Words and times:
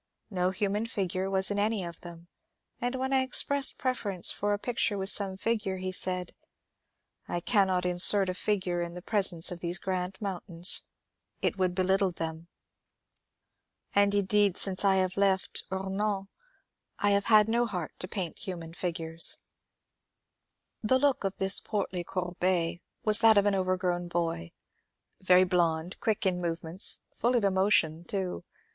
No 0.31 0.49
human 0.49 0.87
figure 0.87 1.29
was 1.29 1.51
in 1.51 1.59
any 1.59 1.83
of 1.83 2.01
them, 2.01 2.27
and 2.79 2.95
when 2.95 3.13
I 3.13 3.21
expressed 3.21 3.77
preference 3.77 4.31
for 4.31 4.51
a 4.51 4.57
picture 4.57 4.97
with 4.97 5.11
some 5.11 5.37
figure 5.37 5.77
he 5.77 5.91
said, 5.91 6.33
^' 6.33 6.33
I 7.31 7.39
cannot 7.39 7.85
insert 7.85 8.27
a 8.27 8.33
figure 8.33 8.81
in 8.81 8.95
the 8.95 9.03
presence 9.03 9.51
of 9.51 9.59
these 9.59 9.77
grand 9.77 10.17
mountains. 10.19 10.85
It 11.43 11.59
would 11.59 11.75
belittle 11.75 12.11
them. 12.11 12.47
And 13.93 14.15
indeed 14.15 14.57
since 14.57 14.83
I 14.83 15.07
left 15.15 15.65
Omans 15.69 16.29
I 16.97 17.11
have 17.11 17.25
had 17.25 17.47
no 17.47 17.67
heart 17.67 17.93
to 17.99 18.07
paint 18.07 18.39
human 18.39 18.73
figures." 18.73 19.43
The 20.81 20.97
look 20.97 21.23
of 21.23 21.37
this 21.37 21.59
portly 21.59 22.03
Courbet 22.03 22.81
was 23.03 23.19
that 23.19 23.37
of 23.37 23.45
an 23.45 23.53
overgrown 23.53 24.07
boy,— 24.07 24.51
very 25.21 25.43
blond, 25.43 25.99
quick 25.99 26.25
in 26.25 26.41
movements, 26.41 27.01
full 27.13 27.35
of 27.35 27.43
emotion, 27.43 28.03
too. 28.03 28.43